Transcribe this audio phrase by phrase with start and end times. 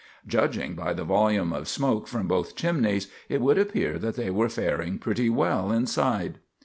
[0.25, 4.49] Judging by the volume of smoke from both chimneys, it would appear that they were
[4.49, 6.39] faring pretty well inside.